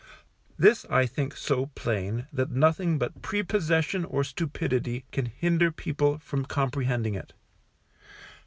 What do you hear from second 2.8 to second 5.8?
but prepossession or stupidity can hinder